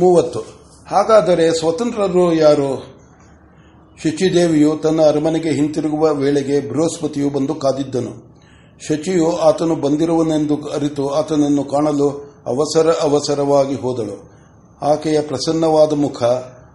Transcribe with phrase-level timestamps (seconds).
[0.00, 0.40] ಮೂವತ್ತು.
[0.86, 3.00] ಹಾಗಾದರೆ ಸ್ವತಂತ್ರರು ಯಾರು?
[4.02, 8.30] ಶಚಿದೇವಿಯು ತನ್ನ ಅರಮನೆಗೆ ಹಿಂತಿರುಗುವ ವೇಳೆಗೆ ಬೃಹಸ್ಪತಿಯು ಬಂದು ಕಾದಿದ್ದನು.
[8.88, 12.10] ಶಚಿಯು ಆತನು ಬಂದಿರುವನೆಂದು ಅರಿತು ಆತನನ್ನು ಕಾಣಲು
[12.46, 14.30] ಅವಸರ ಅವಸರವಾಗಿ ಹೋದಳು.
[14.82, 16.22] ಆಕೆಯ ಪ್ರಸನ್ನವಾದ ಮುಖ,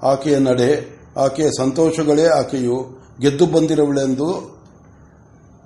[0.03, 2.75] ಆಕೆಯ ನಡೆ, ಆಕೆಯ ಸಂತೋಷಗಳೇ ಆಕೆಯು
[3.21, 4.31] ಗೆದ್ದು ಬಂದಿರುವಳೆಂದು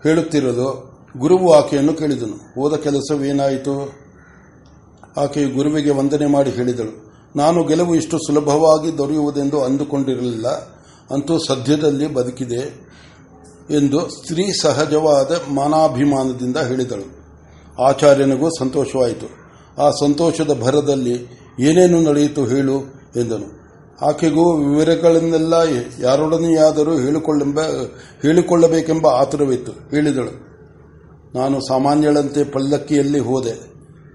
[0.03, 2.61] ಹೇಳುತ್ತಿರಲು ಗುರುವು ಆಕೆಯನ್ನು ಕೇಳಿದನು.
[2.61, 3.91] ಹೋದ ಕೆಲಸವೇನಾಯಿತು?
[5.17, 7.08] ಆಕೆಯು ಗುರುವಿಗೆ ವಂದನೆ ಮಾಡಿ ಹೇಳಿದಳು.
[7.35, 10.47] ನಾನು ಗೆಲುವು ಇಷ್ಟು ಸುಲಭವಾಗಿ ದೊರೆಯುವುದೆಂದು ಅಂದುಕೊಂಡಿರಲಿಲ್ಲ.
[11.13, 12.89] ಅಂತೂ ಸದ್ಯದಲ್ಲಿ ಬದುಕಿದೆ
[13.69, 17.19] ಎಂದು ಸ್ತ್ರೀ ಸಹಜವಾದ ಮಾನಾಭಿಮಾನದಿಂದ ಹೇಳಿದಳು.
[17.83, 19.49] ಆಚಾರ್ಯನಿಗೂ ಸಂತೋಷವಾಯಿತು.
[19.81, 21.27] ಆ ಸಂತೋಷದ ಭರದಲ್ಲಿ
[21.59, 22.79] ಏನೇನು ನಡೆಯಿತು ಹೇಳು
[23.15, 23.59] ಎಂದನು.
[24.05, 25.53] ಆಕೆಗೂ ವಿವರಗಳನ್ನೆಲ್ಲ
[25.99, 27.59] ಯಾರೊಡನೆಯಾದರೂ ಹೇಳಿಕೊಳ್ಳೆಂಬ,
[28.21, 30.49] ಹೇಳಿಕೊಳ್ಳಬೇಕೆಂಬ ಆತುರವಿತ್ತು, ಹೇಳಿದಳು.
[31.39, 33.68] ನಾನು ಸಾಮಾನ್ಯಳಂತೆ ಪಲ್ಲಕ್ಕಿಯಲ್ಲಿ ಹೋದೆ.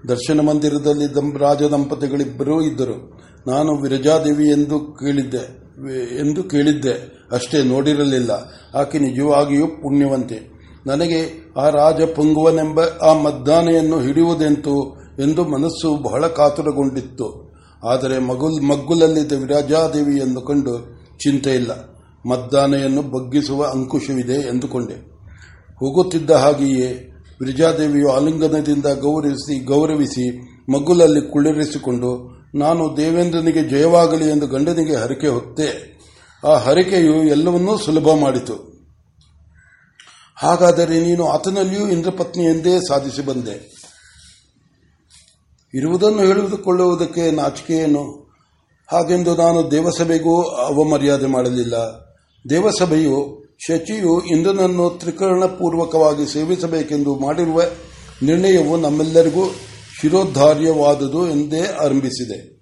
[0.07, 3.19] ದರ್ಶನ ಮಂದಿರದಲ್ಲಿ ರಾಜ ದಂಪತಿಗಳಿಬ್ಬರೂ ಇದ್ದರು.
[3.47, 5.65] ನಾನು ವಿರಜಾದೇವಿ ಎಂದು ಕೇಳಿದ್ದೆ
[6.19, 7.25] ಎಂದು ಕೇಳಿದ್ದೆ.
[7.31, 8.31] ಅಷ್ಟೇ ನೋಡಿರಲಿಲ್ಲ.
[8.75, 10.55] ಆಕೆ ನಿಜವಾಗಿಯೂ ಪುಣ್ಯವಂತೆ.
[10.87, 17.45] ನನಗೆ ಆ ರಾಜ ಪುಂಗುವನೆಂಬ ಆ ಮದ್ದಾನೆಯನ್ನು ಹಿಡಿಯುವುದೆಂತು ಎಂದು ಮನಸ್ಸು ಬಹಳ ಕಾತುರಗೊಂಡಿತ್ತು.
[17.87, 21.71] ಆದರೆ ಮಗುಲ್, ಮಗ್ಗುಲಲ್ಲಿದ್ದ ವಿರಾಜಾದೇವಿಯನ್ನು ಕಂಡು ಚಿಂತೆ ಇಲ್ಲ.
[22.29, 24.93] ಮದ್ದಾನೆಯನ್ನು ಬಗ್ಗಿಸುವ ಅಂಕುಶವಿದೆ ಎಂದುಕೊಂಡೆ.
[25.75, 30.41] ಹೋಗುತ್ತಿದ್ದ ಹಾಗೆಯೇ ವಿರಜಾದೇವಿಯು ಆಲಿಂಗನದಿಂದ ಗೌರವಿಸಿ ಗೌರವಿಸಿ
[30.71, 35.95] ಮಗ್ಗುಲಲ್ಲಿ ಕುಳ್ಳಿರಿಸಿಕೊಂಡು, ನಾನು ದೇವೇಂದ್ರನಿಗೆ ಜಯವಾಗಲಿ ಎಂದು ಗಂಡನಿಗೆ ಹರಕೆ ಹೊತ್ತೆ.
[36.43, 38.75] ಆ ಹರಕೆಯು ಎಲ್ಲವನ್ನೂ ಸುಲಭ ಮಾಡಿತು.
[40.35, 43.75] ಹಾಗಾದರೆ ನೀನು ಆತನಲ್ಲಿಯೂ ಇಂದ್ರಪತ್ನಿ ಎಂದೇ ಸಾಧಿಸಿ ಬಂದೆ.
[45.73, 48.25] ಇರುವುದನ್ನು ಹೇಳಿದುಕೊಳ್ಳುವುದಕ್ಕೆ ನಾಚಿಕೆಯೇನು?
[48.91, 51.75] ಹಾಗೆಂದು ನಾನು ದೇವಸಭೆಗೂ ಅವಮರ್ಯಾದೆ ಮಾಡಲಿಲ್ಲ.
[52.49, 57.61] ದೇವಸಭೆಯು ಶಚಿಯು ಇಂದ್ರನನ್ನು ತ್ರಿಕರಣಪೂರ್ವಕವಾಗಿ ಸೇವಿಸಬೇಕೆಂದು ಮಾಡಿರುವ
[58.23, 59.45] ನಿರ್ಣಯವು ನಮ್ಮೆಲ್ಲರಿಗೂ
[60.01, 62.55] ಶಿರೋದ್ಧಾರ್ಯವಾದುದು ಎಂದೇ ಆರಂಭಿಸಿದೆ.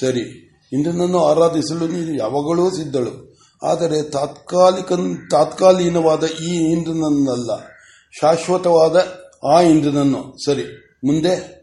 [0.00, 0.24] ಸರಿ,
[0.72, 3.32] ಇಂದ್ರನನ್ನು ಆರಾಧಿಸಲು ನೀನು ಯಾವಾಗಲೂ ಸಿದ್ಧಳು.
[3.62, 4.92] ಆದರೆ ತಾತ್ಕಾಲಿಕ
[5.30, 7.50] ತಾತ್ಕಾಲೀನವಾದ ಈ ಇಂದ್ರನನ್ನಲ್ಲ,
[8.20, 8.96] ಶಾಶ್ವತವಾದ
[9.54, 10.22] ಆ ಇಂದ್ರನನ್ನು.
[10.46, 10.64] ಸರಿ,
[11.04, 11.62] ಮುಂದೆ?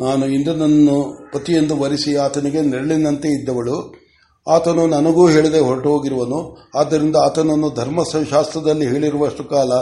[0.00, 4.03] ನಾನು ಇಂದ್ರನನ್ನು ಪತಿಯೆಂದು ವರಿಸಿ ಆತನಿಗೆ ನೆರಳಿನಂತೆ ಇದ್ದವಳು.
[4.48, 9.72] ಆತನು ನನಗೂ ಹೇಳದೆ ಹೊರಟು ಹೋಗಿರುವನು ಆದ್ದರಿಂದ ಆತನನ್ನು ಧರ್ಮಶಾಸ್ತ್ರದಲ್ಲಿ ಹೇಳಿರುವಷ್ಟು ಕಾಲ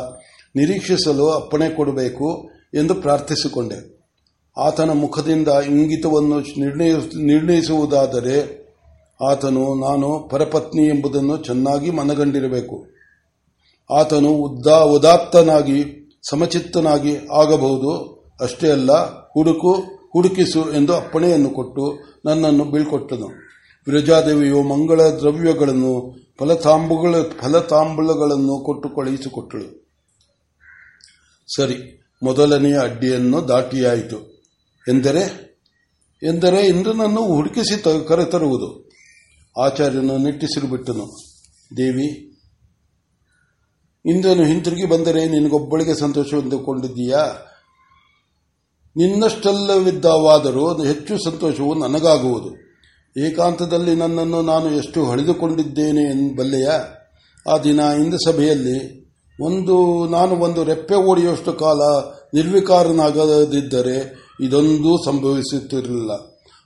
[0.56, 3.92] ನಿರೀಕ್ಷಿಸಲು ಅಪ್ಪಣೆ ಕೊಡಬೇಕು ಎಂದು ಪ್ರಾರ್ಥಿಸಿಕೊಂಡೆ.
[4.56, 6.40] ಆತನ ಮುಖದಿಂದ ಇಂಗಿತವನ್ನು
[7.22, 8.62] ನಿರ್ಣಯಿಸುವುದಾದರೆ
[9.30, 12.86] ಆತನು, ನಾನು ಪರಪತ್ನಿ ಎಂಬುದನ್ನು ಚೆನ್ನಾಗಿ ಮನಗಂಡಿರಬೇಕು.
[13.90, 18.22] ಆತನು ಉದ್ದಾ, ಉದಾತ್ತನಾಗಿ, ಸಮಚಿತ್ತನಾಗಿ ಆಗಬಹುದು.
[18.40, 18.92] ಅಷ್ಟೇ ಅಲ್ಲ,
[19.32, 19.72] ಹುಡುಕು,
[20.12, 23.41] ಹುಡುಕಿಸು ಎಂದು ಅಪ್ಪಣೆಯನ್ನು ಕೊಟ್ಟು ನನ್ನನ್ನು ಬೀಳ್ಕೊಟ್ಟನು.
[23.87, 29.82] ವಿರಜಾದೇವಿಯು ಮಂಗಳ ದ್ರವ್ಯಗಳನ್ನು, ಫಲತಾಂಬುಗಳ ಫಲತಾಂಬುಳಗಳನ್ನು ಕೊಟ್ಟು ಕಳುಹಿಸಿಕೊಟ್ಟಳು
[31.56, 34.19] ಸರಿ, ಮೊದಲನೆಯ ಅಡ್ಡಿಯನ್ನು ದಾಟಿಯಾಯಿತು.
[34.88, 35.53] ಎಂದರೆ?
[36.22, 38.91] ಎಂದರೆ ಇಂದ್ರನನ್ನು ಹುಡುಕಿಸಿ ಕರೆತರುವುದು.
[39.60, 41.06] ಆಚಾರ್ಯನು ನಿಟ್ಟಿಸಿರು ಬಿಟ್ಟನು
[41.76, 42.28] ದೇವಿ,
[44.06, 47.20] ಇಂದ್ರನು ಹಿಂತಿರುಗಿ ಬಂದರೆ ನಿನಗೊಬ್ಬಳಿಗೆ ಸಂತೋಷವೆಂದುಕೊಂಡಿದ್ದೀಯಾ?
[48.97, 52.71] ನಿನ್ನಷ್ಟಲ್ಲವಿದ್ದವಾದರೂ ಹೆಚ್ಚು ಸಂತೋಷವು ನನಗಾಗುವುದು.
[53.16, 56.68] ಏಕಾಂತದಲ್ಲಿ ನನ್ನನ್ನು ನಾನು ಎಷ್ಟು ಹೊಳೆದುಕೊಂಡಿದ್ದೇನೆ ಬಲ್ಲೆಯ,
[57.50, 59.02] ಆ ದಿನ ಇಂದು ಸಭೆಯಲ್ಲಿ
[59.40, 61.78] ಒಂದು, ನಾನು ಒಂದು ರೆಪ್ಪೆ ಓಡಿಯುವಷ್ಟು ಕಾಲ
[62.34, 66.10] ನಿರ್ವಿಕಾರನಾಗದಿದ್ದರೆ ಇದೊಂದು ಸಂಭವಿಸುತ್ತಿರಲಿಲ್ಲ.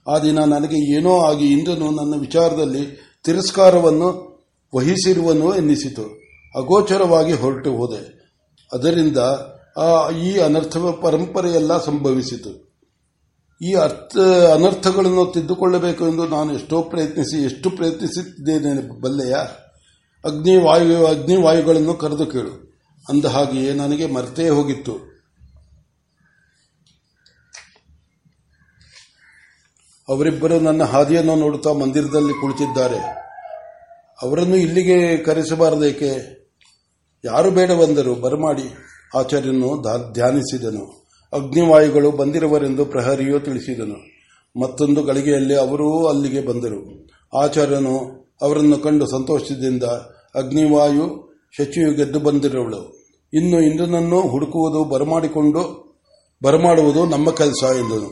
[0.09, 4.27] ಆ ದಿನ ನನಗೆ ಏನೋ ಆಗಿ ಇಂದನು ನನ್ನ ವಿಚಾರದಲ್ಲಿ ತಿರಸ್ಕಾರವನ್ನು
[4.75, 6.01] ವಹಿಸಿರುವನು ಎನ್ನಿಸಿತು.
[6.55, 8.17] ಅಗೋಚರವಾಗಿ ಹೊರಟು ಹೋದೆ.
[8.73, 9.17] ಅದರಿಂದ
[10.23, 12.66] ಈ ಅನರ್ಥ ಪರಂಪರೆಯೆಲ್ಲ ಸಂಭವಿಸಿತು.
[13.61, 14.17] ಈ ಅರ್ಥ,
[14.53, 19.33] ಅನರ್ಥಗಳನ್ನು ತಿದ್ದುಕೊಳ್ಳಬೇಕು ಎಂದು ನಾನು ಎಷ್ಟೋ ಪ್ರಯತ್ನಿಸಿ, ಎಷ್ಟು ಪ್ರಯತ್ನಿಸುತ್ತಿದ್ದೇನೆ ಬಲ್ಲೆಯ.
[20.25, 22.67] ಅಗ್ನಿವಾಯು ಅಗ್ನಿವಾಯುಗಳನ್ನು ಕರೆದು ಕೇಳು.
[23.09, 25.17] ಅಂದ ಹಾಗೆಯೇ ನನಗೆ ಮರೆತೇ ಹೋಗಿತ್ತು.
[30.09, 32.99] ಅವರಿಬ್ಬರು ನನ್ನ ಹಾದಿಯನ್ನು ನೋಡುತ್ತಾ ಮಂದಿರದಲ್ಲಿ ಕುಳಿತಿದ್ದಾರೆ.
[34.21, 36.37] ಅವರನ್ನು ಇಲ್ಲಿಗೆ ಕರೆಸಬಾರದೇಕೆ?
[37.25, 38.75] ಯಾರು ಬೇಡ ಬಂದರು ಬರಮಾಡಿ.
[39.15, 39.81] ಆಚಾರ್ಯನು
[40.13, 41.06] ಧ್ಯಾನಿಸಿದನು.
[41.33, 43.97] ಅಗ್ನಿವಾಯುಗಳು ಬಂದಿರುವರೆಂದು ಪ್ರಹರಿಯು ತಿಳಿಸಿದನು.
[44.61, 47.07] ಮತ್ತೊಂದು ಗಳಿಗೆಯಲ್ಲಿ ಅವರೂ ಅಲ್ಲಿಗೆ ಬಂದರು.
[47.43, 47.95] ಆಚಾರ್ಯನು
[48.41, 49.83] ಅವರನ್ನು ಕಂಡು ಸಂತೋಷದಿಂದ
[50.35, 53.09] ಅಗ್ನಿವಾಯು ಶಚಿಯು ಗೆದ್ದು ಬಂದಿರುವಳು.
[53.33, 55.87] ಇನ್ನು ಇಂದ್ರನನ್ನು ಹುಡುಕುವುದು ಬರಮಾಡಿಕೊಂಡು,
[56.43, 58.09] ಬರಮಾಡುವುದು ನಮ್ಮ ಕೆಲಸ ಎಂದನು.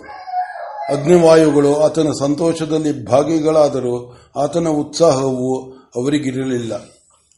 [0.96, 6.74] ಅಗ್ನಿವಾಯುಗಳು ಆತನ ಸಂತೋಷದಲ್ಲಿ ಭಾಗಿಗಳಾದರೂ ಆತನ ಉತ್ಸಾಹವು ಅವರಿಗಿರಲಿಲ್ಲ.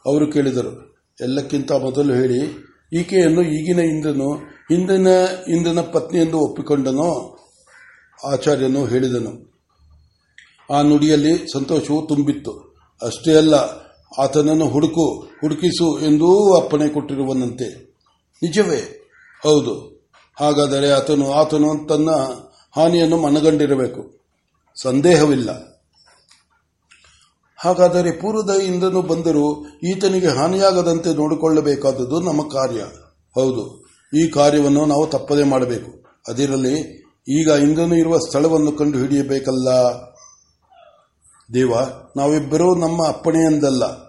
[0.06, 5.02] ಅವರು ಕೇಳಿದರು, ಎಲ್ಲಕ್ಕಿಂತ ಮೊದಲು ಹೇಳಿ ಈಕೆಯನ್ನು ಈಗಿನ ಹಿಂದಿನ
[5.50, 5.78] ಇಂದ್ರನ
[6.16, 7.38] ಎಂದು ಒಪ್ಪಿಕೊಂಡನೋ?
[8.24, 9.48] ಆಚಾರ್ಯನು ಹೇಳಿದನು.
[10.74, 12.52] ಆ ನುಡಿಯಲ್ಲಿ ಸಂತೋಷವು ತುಂಬಿತ್ತು.
[13.02, 13.56] ಅಷ್ಟೇ ಅಲ್ಲ,
[14.18, 17.96] ಆತನನ್ನು ಹುಡುಕು, ಹುಡುಕಿಸು ಎಂದೂ ಅಪ್ಪಣೆ ಕೊಟ್ಟಿರುವನಂತೆ.
[18.44, 19.10] ನಿಜವೇ?
[19.44, 20.02] ಹೌದು.
[20.40, 22.10] ಹಾಗಾದರೆ ಆತನು ಆತನು ತನ್ನ
[22.72, 24.18] ಹಾನಿಯನ್ನು ಮನಗಂಡಿರಬೇಕು.
[24.82, 25.77] ಸಂದೇಹವಿಲ್ಲ.
[27.60, 32.80] ಹಾಗಾದರೆ ಪೂರ್ವದ ಇಂದನು ಬಂದರೂ ಈತನಿಗೆ ಹಾನಿಯಾಗದಂತೆ ನೋಡಿಕೊಳ್ಳಬೇಕಾದದ್ದು ನಮ್ಮ ಕಾರ್ಯ.
[33.36, 33.86] ಹೌದು,
[34.18, 35.92] ಈ ಕಾರ್ಯವನ್ನು ನಾವು ತಪ್ಪದೇ ಮಾಡಬೇಕು.
[36.28, 39.70] ಅದಿರಲಿ, ಈಗ ಇಂದನು ಇರುವ ಸ್ಥಳವನ್ನು ಕಂಡು ಹಿಡಿಯಬೇಕಲ್ಲ?
[41.54, 41.74] ದೇವ,
[42.18, 44.08] ನಾವಿಬ್ಬರೂ ನಮ್ಮ ಅಪ್ಪಣೆಯಂದಲ್ಲ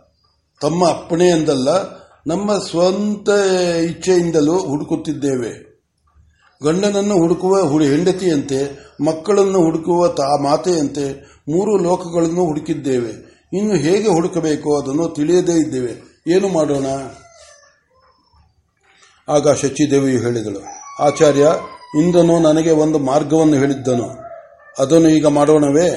[0.61, 3.29] ತಮ್ಮ ಅಪ್ಪಣೆಯಂದಲ್ಲ ನಮ್ಮ ಸ್ವಂತ
[3.91, 5.69] ಇಚ್ಛೆಯಿಂದಲೂ ಹುಡುಕುತ್ತಿದ್ದೇವೆ.
[6.65, 13.28] ಗಂಡನನ್ನು ಹುಡುಕುವ ಹುಡು- ಹೆಂಡತಿಯಂತೆ, ಮಕ್ಕಳನ್ನು ಹುಡುಕುವ ತಾ, ಮಾತೆಯಂತೆ ಮೂರು ಲೋಕಗಳನ್ನು ಹುಡುಕಿದ್ದೇವೆ.
[13.53, 15.93] ಇನ್ನು ಹೇಗೆ ಹುಡುಕಬೇಕು ಅದನ್ನು ತಿಳಿಯದೇ ಇದ್ದೇವೆ.
[16.27, 16.87] ಏನು ಮಾಡೋಣ?
[19.29, 20.61] ಆಗ ಶಚಿದೇವಿಯು ಹೇಳಿದಳು,
[21.01, 21.47] ಆಚಾರ್ಯ
[22.01, 24.09] ಇಂದನು ನನಗೆ ಒಂದು ಮಾರ್ಗವನ್ನು ಹೇಳಿದ್ದನು.
[24.79, 25.89] ಅದನ್ನು ಈಗ ಮಾಡೋಣವೇ?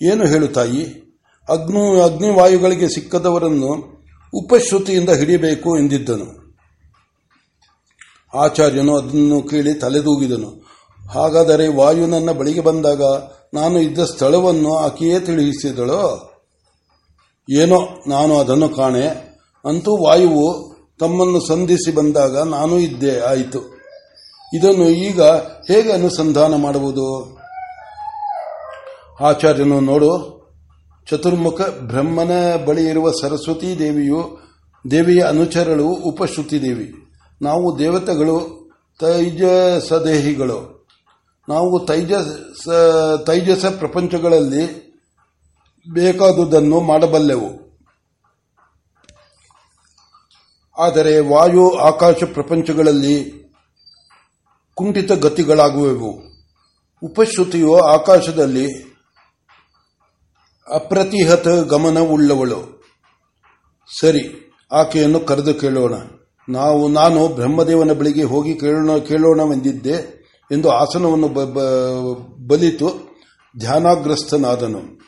[0.00, 0.82] ಏನು ಹೇಳು ತಾಯಿ.
[1.48, 3.70] ಅಗ್ನಿ, ಅಗ್ನಿವಾಯುಗಳಿಗೆ ಸಿಕ್ಕದವರನ್ನು
[4.32, 6.28] ಉಪಶ್ರುತಿಯಿಂದ ಹಿಡಿಯಬೇಕು ಎಂದಿದ್ದನು.
[8.34, 10.67] ಆಚಾರ್ಯನು ಅದನ್ನು ಕೇಳಿ ತಲೆದೂಗಿದನು.
[11.14, 13.02] ಹಾಗಾದರೆ ವಾಯು ನನ್ನ ಬಳಿಗೆ ಬಂದಾಗ
[13.54, 16.28] ನಾನು ಇದ್ದ ಸ್ಥಳವನ್ನು ಆಕೆಯೇ ತಿಳಿಸಿದಳು
[17.50, 19.06] ಏನೋ, ನಾನು ಅದನ್ನು ಕಾಣೆ.
[19.64, 23.58] ಅಂತೂ ವಾಯುವು ತಮ್ಮನ್ನು ಸಂಧಿಸಿ ಬಂದಾಗ ನಾನು ಇದ್ದೆ ಆಯಿತು.
[24.54, 25.22] ಇದನ್ನು ಈಗ
[25.68, 27.38] ಹೇಗೆ ಅನುಸಂಧಾನ ಮಾಡುವುದು?
[29.20, 30.38] ಆಚಾರ್ಯನು, ನೋಡು,
[31.10, 34.38] ಚತುರ್ಮುಖ ಬ್ರಹ್ಮನ ಬಳಿ ಇರುವ ಸರಸ್ವತಿ ದೇವಿಯು
[34.90, 36.92] ದೇವಿಯ ಅನುಚರಳು ಉಪಶ್ರುತಿ ದೇವಿ.
[37.42, 38.68] ನಾವು ದೇವತೆಗಳು
[39.00, 40.77] ತೈಜಸದೇಹಿಗಳು.
[41.48, 42.68] ನಾವು ತೈಜಸ
[43.26, 44.88] ತೈಜಸ ಪ್ರಪಂಚಗಳಲ್ಲಿ
[45.92, 47.68] ಬೇಕಾದುದನ್ನು ಮಾಡಬಲ್ಲೆವು.
[50.78, 53.38] ಆದರೆ ವಾಯು ಆಕಾಶ ಪ್ರಪಂಚಗಳಲ್ಲಿ
[54.74, 56.22] ಕುಂಠಿತ ಗತಿಗಳಾಗುವೆವು.
[57.02, 58.88] ಉಪಶ್ರುತಿಯು ಆಕಾಶದಲ್ಲಿ
[60.74, 62.84] ಅಪ್ರತಿಹತ ಗಮನವುಳ್ಳವಳು.
[64.00, 65.94] ಸರಿ, ಆಕೆಯನ್ನು ಕರೆದು ಕೇಳೋಣ.
[66.48, 70.17] ನಾವು, ನಾನು ಬ್ರಹ್ಮದೇವನ ಬಳಿಗೆ ಹೋಗಿ ಕೇಳೋಣ, ಕೇಳೋಣವೆಂದಿದ್ದೆ.
[70.52, 71.28] ಎಂದು ಆಸನವನ್ನು
[72.46, 73.16] ಬಲಿತು
[73.58, 74.98] ಧ್ಯಾನಾಗ್ರಸ್ತನಾದನು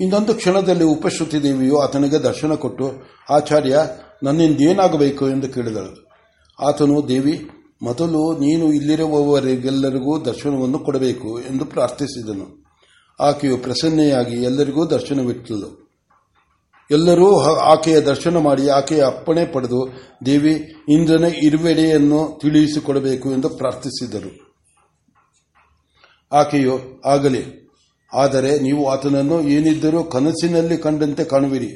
[0.00, 2.92] ಇನ್ನೊಂದು ಕ್ಷಣದಲ್ಲಿ ಉಪಶ್ರುತಿ ದೇವಿಯು ಆತನಿಗೆ ದರ್ಶನ ಕೊಟ್ಟು,
[3.30, 3.78] ಆಚಾರ್ಯ,
[4.22, 5.28] ನನ್ನಿಂದೇನಾಗಬೇಕು?
[5.28, 6.08] ಎಂದು ಕೇಳಿದಳು.
[6.66, 7.50] ಆತನು, ದೇವಿ,
[7.82, 12.64] ಮೊದಲು ನೀನು ಇಲ್ಲಿರುವವರಿಗೆಲ್ಲರಿಗೂ ದರ್ಶನವನ್ನು ಕೊಡಬೇಕು ಎಂದು ಪ್ರಾರ್ಥಿಸಿದನು.
[13.20, 15.89] ಆಕೆಯು ಪ್ರಸನ್ನೆಯಾಗಿ ಎಲ್ಲರಿಗೂ ದರ್ಶನವಿಟ್ಟಳು.
[16.90, 19.90] ಎಲ್ಲರೂ ಆಕೆಯ ದರ್ಶನ ಮಾಡಿ ಆಕೆಯ ಅಪ್ಪಣೆ ಪಡೆದು,
[20.26, 24.50] ದೇವಿ, ಇಂದ್ರನ ಇರುವೆಡೆಯನ್ನು ತಿಳಿಸಿಕೊಡಬೇಕು ಎಂದು ಪ್ರಾರ್ಥಿಸಿದರು.
[26.32, 27.70] ಆಕೆಯು, ಆಗಲಿ,
[28.14, 31.70] ಆದರೆ ನೀವು ಆತನನ್ನು ಏನಿದ್ದರೂ ಕನಸಿನಲ್ಲಿ ಕಂಡಂತೆ ಕಾಣುವಿರಿ.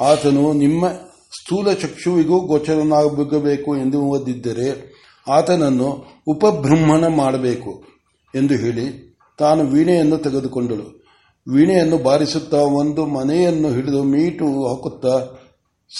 [0.00, 0.88] ಆತನು ನಿಮ್ಮ
[1.38, 4.92] ಸ್ಥೂಲ ಚಕ್ಷುವಿಗೂ ಗೋಚರನಾಗಬೇಕು ಎಂದು ಓದಿದ್ದರೆ
[5.28, 5.88] ಆತನನ್ನು
[6.28, 7.82] ಉಪಬ್ರಹ್ಮಣ ಮಾಡಬೇಕು
[8.34, 11.01] ಎಂದು ಹೇಳಿ ತಾನು ವೀಣೆಯನ್ನು ತೆಗೆದುಕೊಂಡಳು.
[11.48, 15.20] ವೀಣೆಯನ್ನು ಬಾರಿಸುತ್ತಾ ಒಂದು ಮನೆಯನ್ನು ಹಿಡಿದು ಮೀಟು ಹಾಕುತ್ತಾ,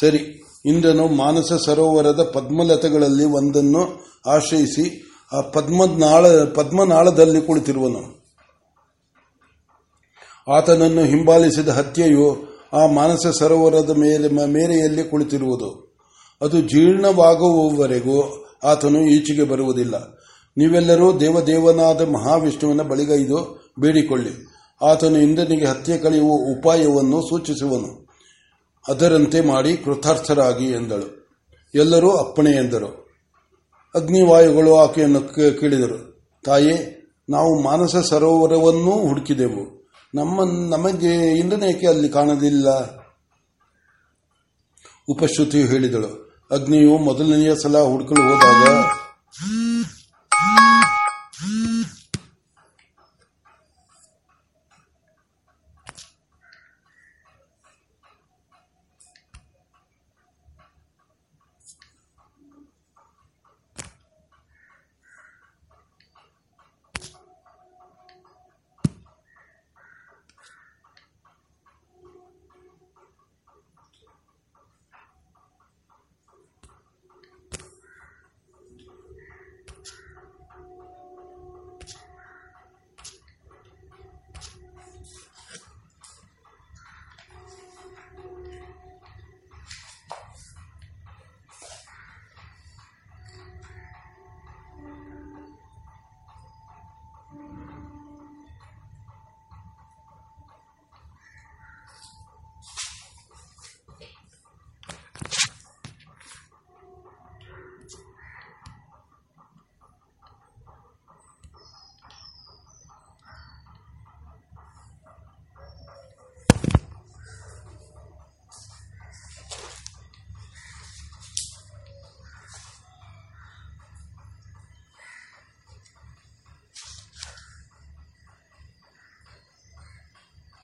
[0.00, 8.22] ಸರಿ, ಇಂದ್ರನು ಮಾನಸ ಸರೋವರದ ಪದ್ಮಲತೆಗಳಲ್ಲಿ ಒಂದನ್ನು ಆಶ್ರಯಿಸಿ, ಆ ಪದ್ಮನಾಳ, ಪದ್ಮನಾಳದಲ್ಲಿ ಕುಳಿತಿರುವನು.
[10.52, 15.96] ಆತನನ್ನು ಹಿಂಬಾಲಿಸಿದ ಹತ್ಯೆಯು ಆ ಮಾನಸ ಸರೋವರದ ಮೇಲೆ ಮೇರೆಯಲ್ಲಿ ಕುಳಿತಿರುವುದು.
[16.42, 20.08] ಅದು ಜೀರ್ಣವಾಗುವವರೆಗೂ ಆತನು ಈಚೆಗೆ ಬರುವುದಿಲ್ಲ.
[20.56, 24.51] ನೀವೆಲ್ಲರೂ ದೇವದೇವನಾದ ಮಹಾವಿಷ್ಣುವಿನ ಬಳಿಗೈದು ಬೇಡಿಕೊಳ್ಳಿ.
[24.82, 28.12] ಆತನು ಇಂದ್ರನಿಗೆ ಹತ್ಯೆ ಕಳೆಯುವ ಉಪಾಯವನ್ನು ಸೂಚಿಸುವನು.
[28.88, 31.30] ಅದರಂತೆ ಮಾಡಿ ಕೃತಾರ್ಥರಾಗಿ ಎಂದಳು.
[31.74, 33.08] ಎಲ್ಲರೂ ಅಪ್ಪಣೆ ಎಂದರು.
[33.94, 35.20] ಅಗ್ನಿವಾಯುಗಳು ಆಕೆಯನ್ನು
[35.60, 36.24] ಕೇಳಿದರು.
[36.44, 36.98] ತಾಯೇ,
[37.30, 39.88] ನಾವು ಮಾನಸ ಸರೋವರವನ್ನೂ ಹುಡುಕಿದೆವು.
[40.14, 40.40] ನಮ್ಮ,
[40.76, 42.96] ನಮಗೆ ಇಂದ್ರನೇಕೆ ಅಲ್ಲಿ ಕಾಣಲಿಲ್ಲ?
[45.08, 46.32] ಉಪಶ್ರುತಿಯು ಹೇಳಿದಳು.
[46.50, 48.84] ಅಗ್ನಿಯು ಮೊದಲನೆಯ ಸಲ ಹುಡುಕಲು ಹೋದಾಗ